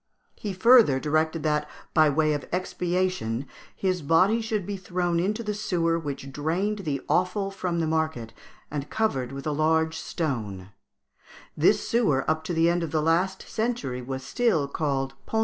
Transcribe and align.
He 0.35 0.51
further 0.51 0.99
directed 0.99 1.43
that, 1.43 1.69
by 1.93 2.09
way 2.09 2.33
of 2.33 2.47
expiation, 2.51 3.45
his 3.75 4.01
body 4.01 4.41
should 4.41 4.65
be 4.65 4.75
thrown 4.75 5.19
into 5.19 5.43
the 5.43 5.53
sewer 5.53 5.99
which 5.99 6.31
drained 6.31 6.79
the 6.79 7.01
offal 7.07 7.51
from 7.51 7.77
the 7.79 7.85
market, 7.85 8.33
and 8.71 8.89
covered 8.89 9.31
with 9.31 9.45
a 9.45 9.51
large 9.51 9.99
stone; 9.99 10.71
this 11.55 11.87
sewer 11.87 12.25
up 12.27 12.43
to 12.45 12.53
the 12.55 12.67
end 12.67 12.81
of 12.81 12.89
the 12.89 12.99
last 12.99 13.43
century 13.47 14.01
was 14.01 14.23
still 14.23 14.67
called 14.67 15.13
Pont 15.27 15.37
Alais. 15.37 15.39